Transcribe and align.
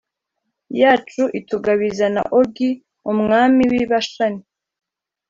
yacu 0.81 1.23
itugabiza 1.39 2.05
na 2.15 2.23
Ogi 2.39 2.71
umwami 3.11 3.63
w 3.71 3.73
i 3.81 3.83
Bashani 3.89 4.43